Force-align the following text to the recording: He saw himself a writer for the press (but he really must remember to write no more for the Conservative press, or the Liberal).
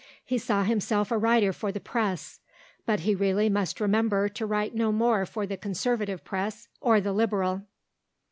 He 0.25 0.39
saw 0.39 0.63
himself 0.63 1.11
a 1.11 1.17
writer 1.19 1.53
for 1.53 1.71
the 1.71 1.79
press 1.79 2.39
(but 2.87 3.01
he 3.01 3.13
really 3.13 3.49
must 3.49 3.79
remember 3.79 4.27
to 4.29 4.47
write 4.47 4.73
no 4.73 4.91
more 4.91 5.27
for 5.27 5.45
the 5.45 5.57
Conservative 5.57 6.23
press, 6.23 6.67
or 6.79 6.99
the 6.99 7.13
Liberal). 7.13 7.67